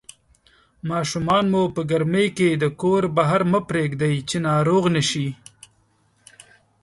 ماشومان 0.89 1.43
مو 1.51 1.63
په 1.75 1.81
ګرمۍ 1.91 2.27
کې 2.37 2.49
د 2.53 2.63
کور 2.81 3.01
بهر 3.17 3.41
مه 3.51 3.59
پرېږدئ 3.69 4.15
چې 4.29 4.37
ناروغ 4.47 4.83
نشي 4.95 5.27